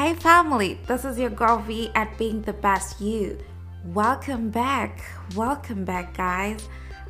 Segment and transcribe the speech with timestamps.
[0.00, 3.38] Hey family, this is your girl V at Being the Best You.
[3.84, 5.02] Welcome back.
[5.36, 6.66] Welcome back, guys.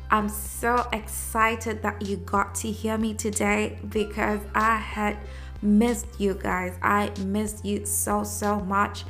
[0.09, 5.17] I'm so excited that you got to hear me today because I had
[5.61, 6.77] missed you guys.
[6.81, 9.05] I missed you so, so much.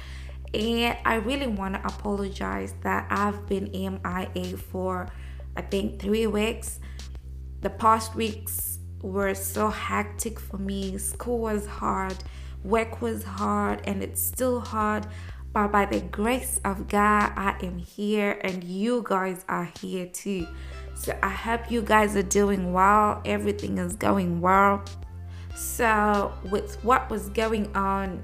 [0.54, 5.10] And I really want to apologize that I've been MIA for
[5.56, 6.80] I think three weeks.
[7.62, 11.00] The past weeks were so hectic for me.
[11.00, 12.16] School was hard,
[12.64, 15.08] work was hard, and it's still hard.
[15.54, 20.48] But by the grace of God, I am here, and you guys are here too.
[20.96, 23.22] So I hope you guys are doing well.
[23.26, 24.84] Everything is going well.
[25.56, 28.24] So, with what was going on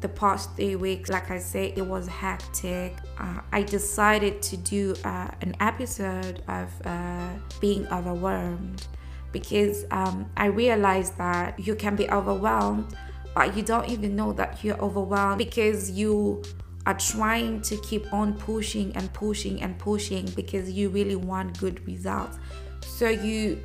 [0.00, 2.96] the past three weeks, like I said, it was hectic.
[3.18, 8.86] Uh, I decided to do uh, an episode of uh, being overwhelmed
[9.32, 12.96] because um, I realized that you can be overwhelmed,
[13.36, 16.42] but you don't even know that you're overwhelmed because you
[16.86, 21.86] are trying to keep on pushing and pushing and pushing because you really want good
[21.86, 22.38] results.
[22.80, 23.62] So you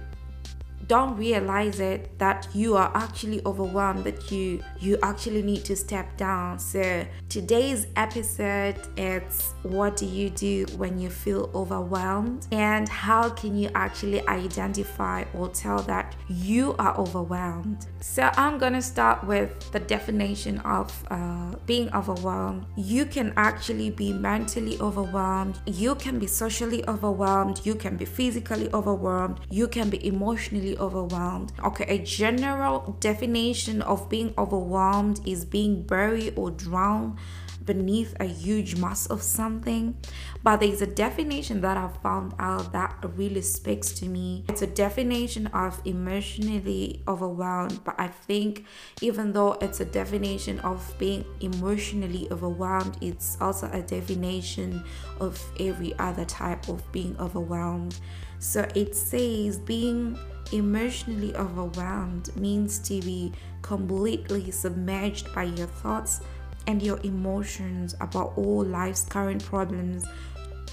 [0.87, 6.17] don't realize it that you are actually overwhelmed that you you actually need to step
[6.17, 12.45] down so today's episode it's what do you do when you feel overwhelmed?
[12.51, 17.87] And how can you actually identify or tell that you are overwhelmed?
[18.01, 22.65] So i'm gonna start with the definition of uh, being overwhelmed.
[22.75, 25.57] You can actually be mentally overwhelmed.
[25.65, 27.65] You can be socially overwhelmed.
[27.65, 29.39] You can be physically overwhelmed.
[29.49, 31.53] You can be emotionally overwhelmed.
[31.63, 37.19] Okay, a general definition of being overwhelmed is being buried or drowned
[37.65, 39.95] beneath a huge mass of something.
[40.43, 44.43] But there's a definition that I found out that really speaks to me.
[44.49, 48.65] It's a definition of emotionally overwhelmed, but I think
[49.01, 54.83] even though it's a definition of being emotionally overwhelmed, it's also a definition
[55.19, 57.95] of every other type of being overwhelmed.
[58.39, 60.17] So it says being
[60.51, 66.21] emotionally overwhelmed means to be completely submerged by your thoughts
[66.67, 70.05] and your emotions about all life's current problems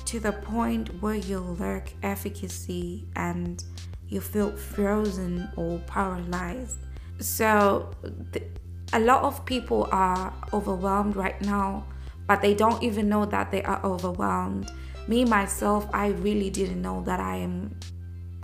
[0.04, 3.64] to the point where you lack efficacy and
[4.08, 6.78] you feel frozen or paralyzed.
[7.20, 7.90] So,
[8.32, 8.46] th-
[8.92, 11.84] a lot of people are overwhelmed right now,
[12.26, 14.70] but they don't even know that they are overwhelmed
[15.08, 17.74] me myself i really didn't know that i am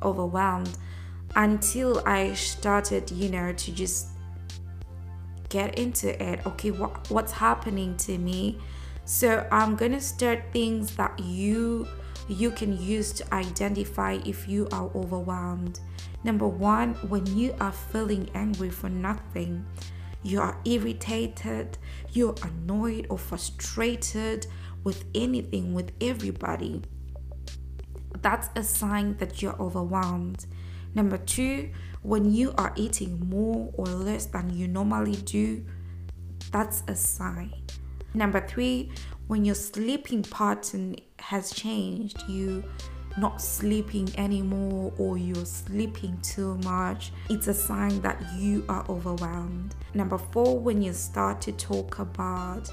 [0.02, 0.76] overwhelmed
[1.36, 4.08] until i started you know to just
[5.58, 6.36] get into it.
[6.50, 8.58] Okay what what's happening to me?
[9.04, 9.28] So
[9.58, 11.86] i'm gonna start things that you
[12.28, 15.80] you can use to identify if you are overwhelmed.
[16.28, 19.52] Number one when you are feeling angry for nothing
[20.22, 21.76] you are irritated
[22.14, 24.46] you're annoyed or frustrated
[24.84, 26.82] with anything, with everybody,
[28.20, 30.46] that's a sign that you're overwhelmed.
[30.94, 31.70] Number two,
[32.04, 35.64] when you are eating more or less than you normally do,
[36.52, 37.52] that's a sign.
[38.12, 38.92] Number three,
[39.26, 42.62] when your sleeping pattern has changed, you
[43.16, 49.74] not sleeping anymore or you're sleeping too much, it's a sign that you are overwhelmed.
[49.94, 52.70] Number four, when you start to talk about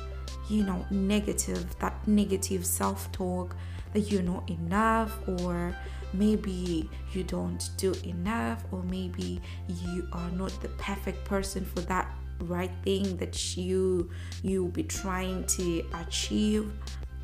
[0.49, 3.55] you know negative that negative self-talk
[3.93, 5.75] that you're not enough or
[6.13, 12.13] maybe you don't do enough or maybe you are not the perfect person for that
[12.41, 14.09] right thing that you
[14.43, 16.71] you'll be trying to achieve.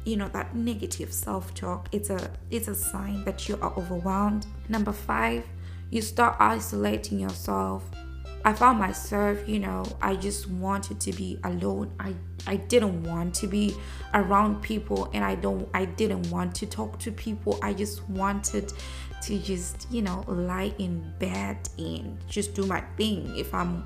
[0.06, 4.46] You know that negative self-talk it's a it's a sign that you are overwhelmed.
[4.70, 5.46] Number five
[5.90, 7.90] you start isolating yourself
[8.46, 11.92] I found myself, you know, I just wanted to be alone.
[12.00, 12.16] I
[12.46, 13.76] I didn't want to be
[14.14, 17.60] around people and I don't I didn't want to talk to people.
[17.62, 18.72] I just wanted
[19.24, 23.36] to just, you know, lie in bed and just do my thing.
[23.36, 23.86] If I'm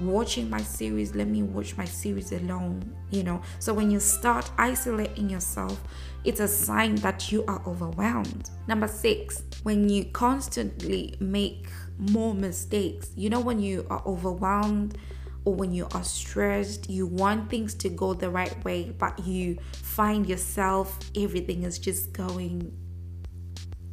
[0.00, 3.40] watching my series, let me watch my series alone, you know.
[3.58, 5.82] So when you start isolating yourself,
[6.24, 8.50] it's a sign that you are overwhelmed.
[8.66, 13.10] Number 6, when you constantly make more mistakes.
[13.16, 14.98] You know, when you are overwhelmed
[15.44, 19.58] or when you are stressed, you want things to go the right way, but you
[19.72, 22.72] find yourself, everything is just going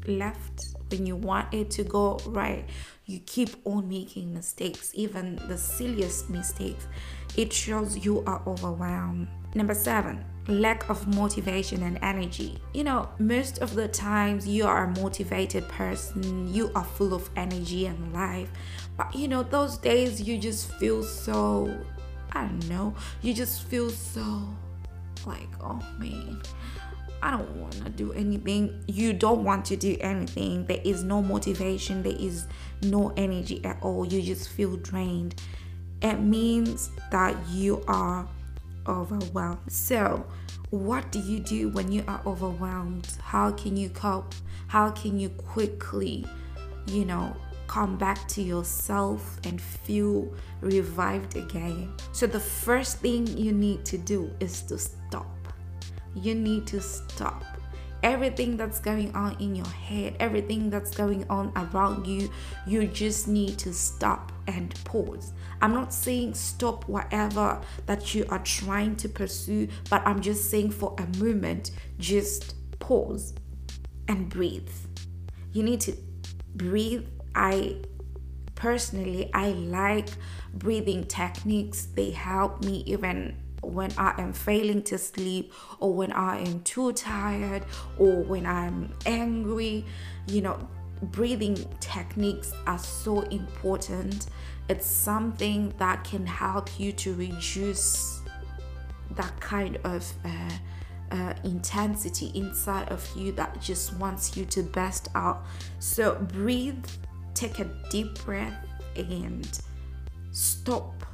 [0.07, 2.65] left when you want it to go right.
[3.05, 6.87] You keep on making mistakes, even the silliest mistakes.
[7.37, 9.27] It shows you are overwhelmed.
[9.53, 12.59] Number seven, lack of motivation and energy.
[12.73, 17.29] You know, most of the times you are a motivated person, you are full of
[17.35, 18.51] energy and life,
[18.97, 21.75] but you know, those days you just feel so
[22.31, 24.43] I don't know, you just feel so
[25.25, 26.41] like, oh man,
[27.23, 28.83] I don't want to do anything.
[28.87, 30.65] You don't want to do anything.
[30.65, 32.47] There is no motivation, there is
[32.83, 34.05] no energy at all.
[34.05, 35.41] You just feel drained.
[36.01, 38.27] It means that you are
[38.87, 39.59] overwhelmed.
[39.67, 40.25] So,
[40.69, 43.07] what do you do when you are overwhelmed?
[43.21, 44.33] How can you cope?
[44.67, 46.25] How can you quickly,
[46.87, 47.35] you know,
[47.67, 51.93] come back to yourself and feel revived again?
[52.11, 55.27] So, the first thing you need to do is to stop.
[56.15, 57.43] You need to stop
[58.05, 62.29] everything that's going on in your head, everything that's going on around you,
[62.67, 65.33] you just need to stop and pause.
[65.59, 70.69] I'm not saying stop whatever that you are trying to pursue, but I'm just saying
[70.69, 73.33] for a moment, just pause
[74.07, 74.69] and breathe.
[75.51, 75.97] You need to
[76.55, 77.07] breathe.
[77.33, 77.77] I
[78.53, 80.09] personally I like
[80.53, 81.87] breathing techniques.
[81.95, 83.35] They help me even
[83.69, 87.65] when I am failing to sleep or when I am too tired
[87.97, 89.85] or when I'm angry.
[90.27, 90.67] You know,
[91.01, 94.27] breathing techniques are so important.
[94.69, 98.21] It's something that can help you to reduce
[99.11, 100.49] that kind of uh,
[101.11, 105.45] uh, intensity inside of you that just wants you to burst out.
[105.79, 106.85] So breathe,
[107.33, 108.57] take a deep breath,
[108.95, 109.61] and
[110.31, 111.04] stop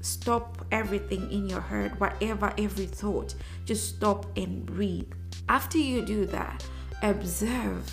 [0.00, 3.34] Stop everything in your head, whatever, every thought.
[3.64, 5.12] Just stop and breathe.
[5.48, 6.64] After you do that,
[7.02, 7.90] observe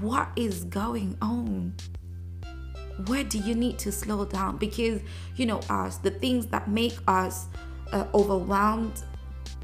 [0.00, 1.74] what is going on.
[3.06, 4.58] Where do you need to slow down?
[4.58, 5.00] Because,
[5.36, 7.48] you know, us, the things that make us
[7.92, 9.02] uh, overwhelmed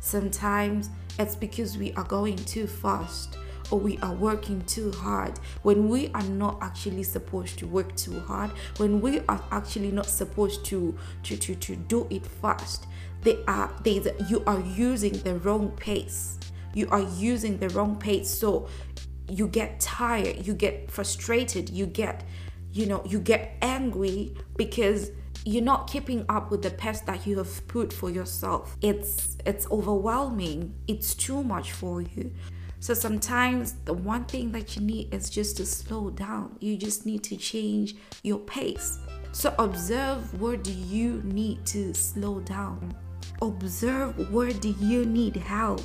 [0.01, 0.89] sometimes
[1.19, 3.37] it's because we are going too fast
[3.71, 8.19] or we are working too hard when we are not actually supposed to work too
[8.21, 12.87] hard when we are actually not supposed to to to, to do it fast
[13.23, 16.39] they are they you are using the wrong pace.
[16.73, 18.31] You are using the wrong pace.
[18.31, 18.69] So
[19.29, 22.25] you get tired you get frustrated you get
[22.73, 25.13] you know you get angry because
[25.45, 28.77] you're not keeping up with the pace that you have put for yourself.
[28.83, 30.75] It's it's overwhelming.
[30.89, 32.33] It's too much for you
[32.81, 36.57] so sometimes the one thing that you need is just to slow down.
[36.61, 38.99] You just need to change your pace.
[39.33, 42.95] So observe where do you need to slow down?
[43.43, 45.83] Observe where do you need help?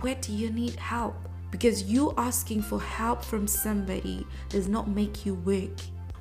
[0.00, 1.14] Where do you need help?
[1.52, 5.78] Because you asking for help from somebody does not make you weak.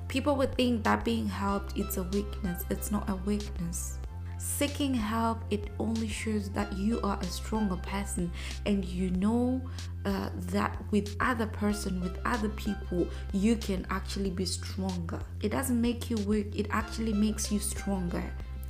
[0.07, 2.63] People would think that being helped it's a weakness.
[2.69, 3.97] It's not a weakness
[4.41, 8.31] seeking help it only shows that you are a stronger person
[8.65, 9.61] and you know
[10.05, 15.19] uh, that with other person with other people you can actually be stronger.
[15.41, 18.23] It doesn't make you weak it actually makes you stronger.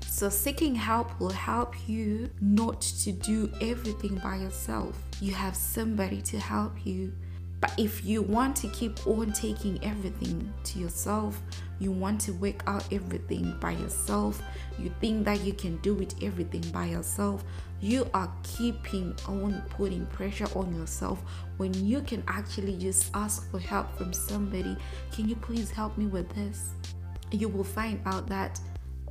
[0.08, 5.02] So seeking help will help you not to do everything by yourself.
[5.22, 7.14] You have somebody to help you.
[7.62, 11.42] But if you want to keep on taking everything to yourself,
[11.82, 14.42] you want to work out everything by yourself,
[14.78, 17.44] you think that you can do it everything by yourself,
[17.82, 21.24] you are keeping on putting pressure on yourself
[21.58, 24.78] when you can actually just ask for help from somebody.
[25.12, 26.76] Can you please help me with this?
[27.32, 28.60] You will find out that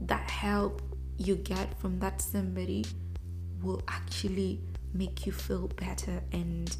[0.03, 0.81] that help
[1.19, 2.85] you get from that somebody
[3.63, 4.61] will actually
[4.95, 6.77] make you feel better and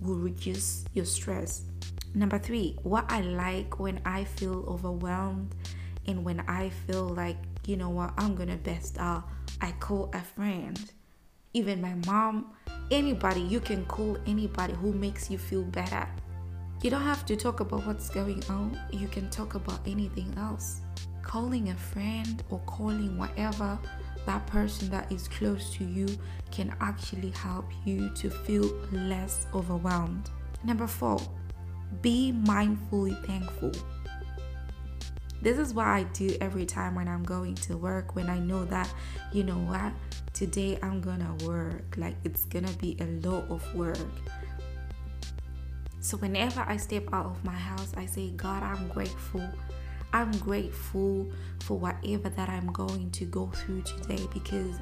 [0.00, 1.62] will reduce your stress.
[2.14, 5.54] Number three, what I like when I feel overwhelmed
[6.06, 7.36] and when I feel like,
[7.66, 9.28] you know what, I'm gonna best out,
[9.60, 10.92] I call a friend.
[11.52, 12.52] Even my mom,
[12.90, 16.08] anybody, you can call anybody who makes you feel better.
[16.82, 20.80] You don't have to talk about what's going on, you can talk about anything else.
[21.22, 23.78] Calling a friend or calling whatever
[24.26, 26.08] that person that is close to you
[26.50, 30.30] can actually help you to feel less overwhelmed.
[30.64, 31.20] Number four,
[32.02, 33.72] be mindfully thankful.
[35.42, 38.64] This is what I do every time when I'm going to work, when I know
[38.66, 38.92] that,
[39.32, 39.92] you know what,
[40.32, 43.98] today I'm gonna work, like it's gonna be a lot of work.
[46.00, 49.46] So, whenever I step out of my house, I say, God, I'm grateful
[50.12, 51.30] I'm grateful
[51.60, 54.76] for whatever that I'm going to go through today because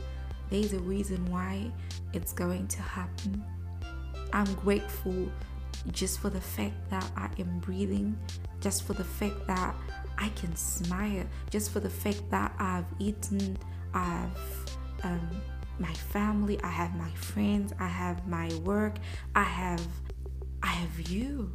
[0.48, 1.70] there's a reason why
[2.14, 3.44] it's going to happen.
[4.32, 5.30] I'm grateful
[5.92, 8.16] just for the fact that I am breathing,
[8.60, 9.74] just for the fact that
[10.18, 13.56] I can smile, just for the fact that I've eaten,
[13.94, 14.30] I've
[15.02, 15.28] um,
[15.78, 18.96] my family, I have my friends, I have my work,
[19.34, 19.86] I have
[20.62, 21.52] I have you,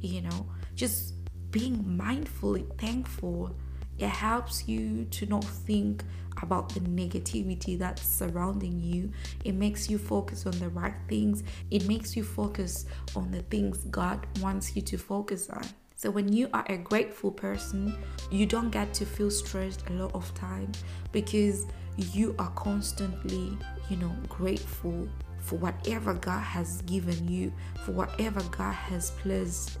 [0.00, 1.14] you know, just
[1.50, 3.54] being mindfully thankful
[3.98, 6.04] It helps you to not think
[6.42, 9.10] about the negativity that's surrounding you.
[9.44, 11.42] It makes you focus on the right things.
[11.70, 15.64] It makes you focus on the things God wants you to focus on.
[15.98, 17.96] So when you are a grateful person,
[18.30, 23.56] you don't get to feel stressed a lot of times because you are constantly,
[23.88, 27.50] you know, grateful for whatever God has given you,
[27.84, 29.78] for whatever God has placed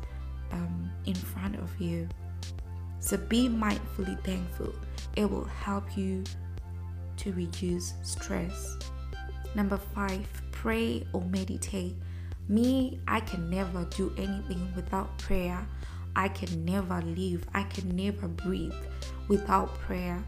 [0.52, 2.08] um, in front of you.
[3.00, 4.74] So be mindfully thankful.
[5.16, 6.24] It will help you
[7.18, 8.76] to reduce stress.
[9.54, 11.94] Number five, pray or meditate.
[12.48, 15.66] Me, I can never do anything without prayer.
[16.14, 18.72] I can never live, I can never breathe
[19.28, 20.24] without prayer.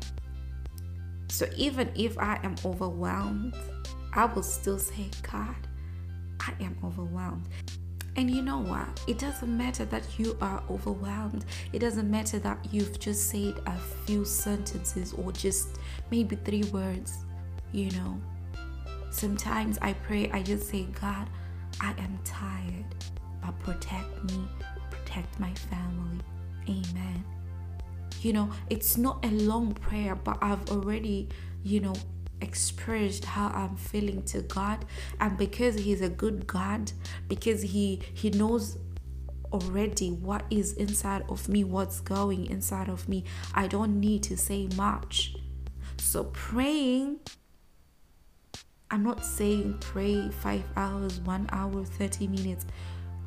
[1.28, 3.54] So even if I am overwhelmed,
[4.12, 5.56] I will still say, God,
[6.40, 7.48] I am overwhelmed.
[8.18, 8.88] And you know what?
[9.06, 11.44] It doesn't matter that you are overwhelmed.
[11.72, 15.78] It doesn't matter that you've just said a few sentences or just
[16.10, 17.18] maybe three words,
[17.70, 18.20] you know.
[19.10, 21.30] Sometimes I pray, I just say, God,
[21.80, 22.86] I am tired,
[23.40, 24.48] but protect me,
[24.90, 26.18] protect my family.
[26.68, 27.24] Amen.
[28.22, 31.28] You know, it's not a long prayer, but I've already,
[31.62, 31.94] you know,
[32.40, 34.84] expressed how I'm feeling to God.
[35.20, 36.92] And because he's a good God
[37.28, 38.78] because he he knows
[39.52, 44.36] already what is inside of me what's going inside of me I don't need to
[44.36, 45.34] say much.
[45.98, 47.20] So praying
[48.90, 52.66] I'm not saying pray 5 hours 1 hour 30 minutes.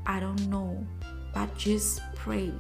[0.05, 0.85] I don't know
[1.33, 2.51] but just pray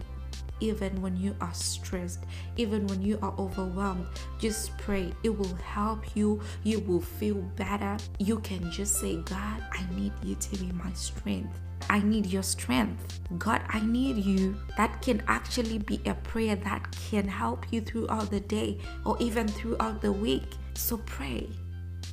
[0.61, 2.23] even when you are stressed,
[2.55, 4.05] even when you are overwhelmed.
[4.39, 5.11] Just pray.
[5.23, 6.39] It will help you.
[6.63, 7.97] You will feel better.
[8.19, 11.59] You can just say, God, I need you to be my strength.
[11.89, 13.19] I need your strength.
[13.37, 14.55] God, I need you.
[14.77, 19.47] That can actually be a prayer that can help you throughout the day or even
[19.47, 20.43] throughout the week.
[20.75, 21.49] So pray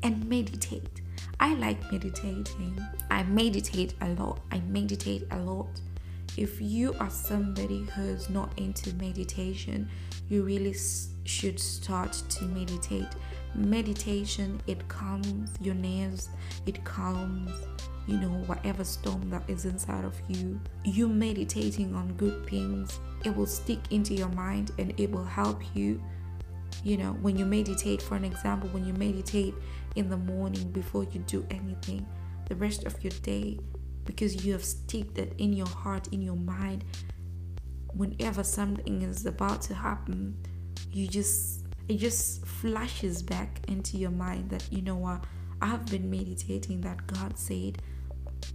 [0.02, 1.02] and meditate.
[1.40, 2.85] I like meditating.
[3.11, 4.40] I meditate a lot.
[4.50, 5.69] I meditate a lot
[6.38, 9.88] if you are somebody who's not into meditation,
[10.28, 10.75] you really
[11.25, 13.09] should start to meditate.
[13.57, 16.28] Meditation, it calms your nerves,
[16.66, 17.50] it calms,
[18.07, 20.61] you know, whatever storm that is inside of you.
[20.85, 25.61] You meditating on good things, it will stick into your mind and it will help
[25.75, 26.00] you.
[26.85, 29.54] You know, when you meditate, for an example, when you meditate
[29.97, 32.07] in the morning before you do anything,
[32.49, 33.59] the rest of your day
[34.09, 36.83] because you have sticked it in your heart, in your mind.
[37.93, 40.35] Whenever something is about to happen,
[40.91, 45.25] you just it just flashes back into your mind that you know what
[45.61, 47.83] I've been meditating that God said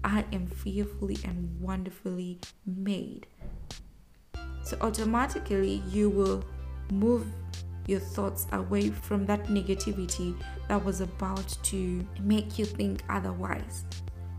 [0.04, 3.28] I am fearfully and wonderfully made.
[4.64, 6.44] So automatically you will
[6.92, 7.28] move
[7.86, 10.36] your thoughts away from that negativity
[10.68, 13.86] that was about to make you think otherwise.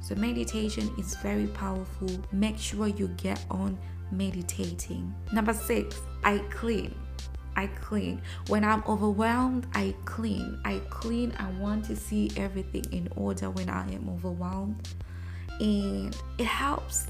[0.05, 2.11] So, meditation is very powerful.
[2.31, 3.79] Make sure you get on
[4.13, 5.15] meditating.
[5.33, 6.95] Number six, I clean.
[7.57, 8.21] I clean.
[8.49, 10.61] When I'm overwhelmed, I clean.
[10.63, 11.33] I clean.
[11.39, 14.87] I want to see everything in order when I am overwhelmed.
[15.59, 17.07] And it helps.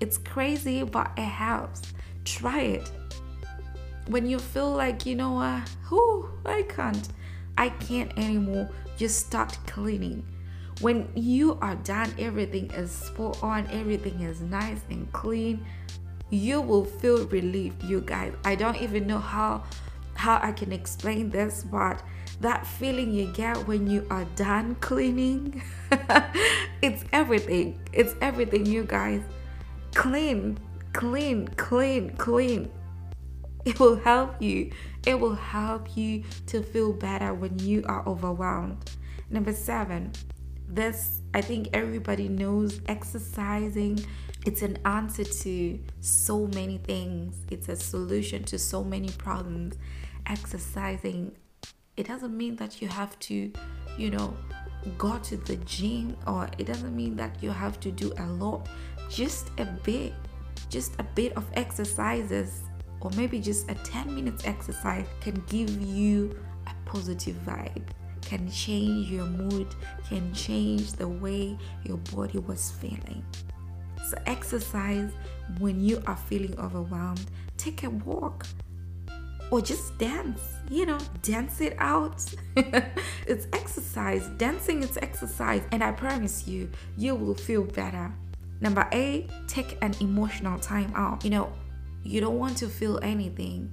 [0.00, 1.82] It's crazy, but it helps.
[2.24, 2.90] Try it.
[4.06, 7.06] When you feel like, you know what, whoo, I can't,
[7.58, 10.24] I can't anymore, just start cleaning
[10.82, 15.64] when you are done, everything is spot on, everything is nice and clean,
[16.30, 18.34] you will feel relieved, you guys.
[18.44, 19.64] I don't even know how
[20.14, 22.02] how I can explain this, but
[22.40, 25.62] that feeling you get when you are done cleaning,
[26.82, 27.80] it's everything.
[27.92, 29.22] It's everything, you guys.
[29.94, 30.58] Clean,
[30.92, 32.70] clean, clean, clean.
[33.64, 34.72] It will help you.
[35.06, 38.90] It will help you to feel better when you are overwhelmed.
[39.30, 40.12] Number seven,
[40.74, 43.98] this i think everybody knows exercising
[44.44, 47.36] it's an answer to so many things.
[47.50, 49.76] It's a solution to so many problems.
[50.26, 51.32] Exercising
[51.96, 53.52] it doesn't mean that you have to
[53.98, 54.34] you know
[54.96, 58.68] go to the gym or it doesn't mean that you have to do a lot.
[59.08, 60.12] Just a bit
[60.68, 62.62] just a bit of exercises
[63.00, 66.36] or maybe just a 10 minutes exercise can give you
[66.66, 67.82] a positive vibe
[68.22, 69.74] can change your mood,
[70.08, 73.24] can change the way your body was feeling.
[74.04, 75.12] So, exercise
[75.58, 77.26] when you are feeling overwhelmed,
[77.56, 78.46] take a walk
[79.50, 82.24] or just dance, you know, dance it out.
[83.26, 84.26] it's exercise.
[84.38, 88.12] Dancing is exercise, and I promise you, you will feel better.
[88.60, 91.22] Number eight, take an emotional time out.
[91.22, 91.52] You know,
[92.02, 93.70] you don't want to feel anything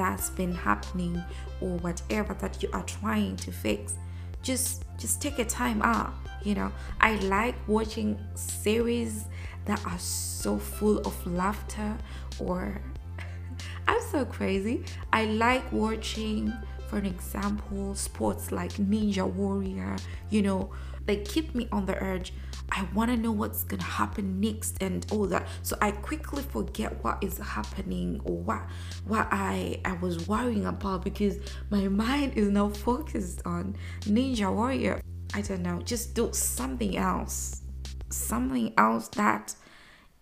[0.00, 1.22] that's been happening
[1.60, 3.94] or whatever that you are trying to fix
[4.42, 6.72] just just take a time out you know.
[7.00, 9.26] I like watching series
[9.66, 11.96] that are so full of laughter
[12.38, 12.80] or
[13.88, 14.84] i'm so crazy.
[15.12, 16.52] I like watching
[16.88, 19.94] for an example sports like ninja warrior
[20.28, 20.70] you know
[21.06, 22.32] they keep me on the edge
[22.72, 25.46] I want to know what's going to happen next and all that.
[25.62, 28.62] So I quickly forget what is happening or what
[29.04, 31.38] what I I was worrying about because
[31.70, 35.00] my mind is now focused on Ninja Warrior.
[35.34, 37.62] I don't know, just do something else.
[38.10, 39.54] Something else that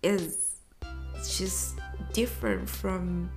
[0.02, 0.60] is
[1.28, 1.78] just
[2.12, 3.30] different from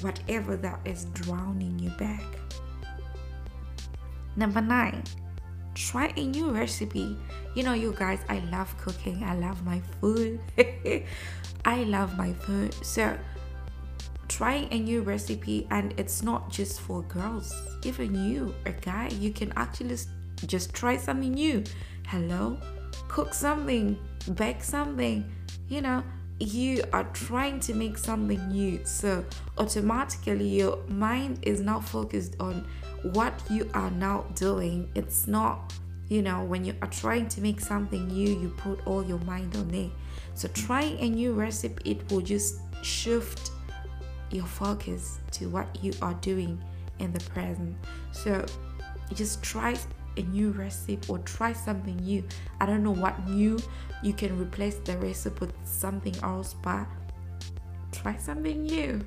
[0.00, 2.24] whatever that is drowning you back.
[4.36, 5.21] Number 9
[5.74, 7.16] try a new recipe.
[7.54, 10.40] You know, you guys, I love cooking, I love my food.
[11.64, 12.74] I love my food.
[12.84, 13.16] So,
[14.28, 19.30] try a new recipe, and it's not just for girls, even you, a guy, you
[19.30, 19.98] can actually
[20.46, 21.62] just try something new.
[22.06, 22.58] Hello,
[23.08, 23.98] cook something,
[24.34, 25.24] bake something,
[25.68, 26.02] you know.
[26.40, 29.24] You are trying to make something new, so
[29.58, 32.66] automatically your mind is now focused on
[33.02, 35.72] what you are now doing it's not
[36.08, 39.56] you know when you are trying to make something new you put all your mind
[39.56, 39.90] on it.
[40.34, 43.50] So trying a new recipe it will just shift
[44.30, 46.62] your focus to what you are doing
[46.98, 47.74] in the present.
[48.12, 48.44] So
[49.14, 49.74] just try
[50.18, 52.22] a new recipe or try something new.
[52.60, 53.58] I don't know what new
[54.02, 56.86] you can replace the recipe with something else but
[57.90, 59.00] try something new.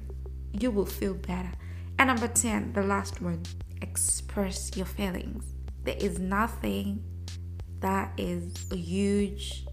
[0.53, 1.51] You will feel better.
[1.99, 3.43] And number 10 the last one
[3.85, 5.45] express your feelings.
[5.83, 7.03] There is nothing
[7.79, 9.65] that is huge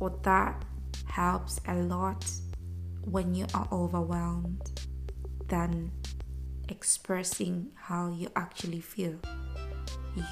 [0.00, 0.64] or that
[1.06, 2.24] helps a lot
[3.04, 4.80] when you are overwhelmed
[5.48, 5.90] than
[6.68, 9.16] expressing how you actually feel.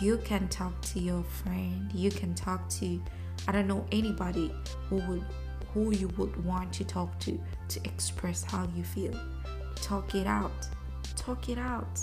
[0.00, 3.02] You can talk to your friend, you can talk to
[3.46, 4.50] I don't know anybody
[4.88, 5.24] who would
[5.72, 9.14] who you would want to talk to to express how you feel.
[9.74, 10.66] Talk it out.
[11.16, 12.00] Talk it out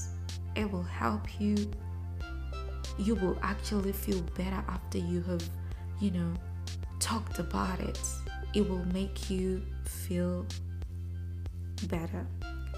[0.56, 1.70] it will help you.
[2.98, 5.44] You will actually feel better after you have
[6.00, 6.34] you know
[7.00, 8.00] talked about it.
[8.54, 10.46] It will make you feel
[11.88, 12.26] better.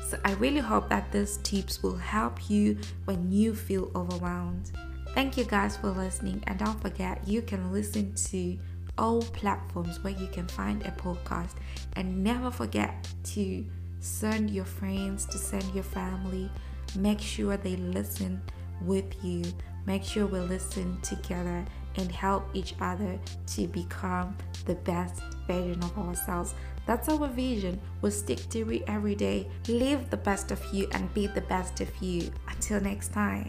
[0.10, 4.72] So i really hope that these tips will help you when you feel overwhelmed.
[5.14, 8.58] Thank you guys for listening and don't forget you can listen to
[8.98, 11.56] all platforms where you can find a podcast.
[11.94, 13.66] And never forget to
[14.00, 16.50] send your friends to send your family
[16.98, 18.42] make sure they listen
[18.82, 19.44] with you.
[19.86, 21.64] Make sure we listen together
[21.98, 26.56] and help each other to become the best version of ourselves.
[26.86, 27.80] That's our vision.
[28.02, 29.48] We'll stick to it every day.
[29.68, 32.32] Live the best of you and be the best of you.
[32.48, 33.46] Until next time.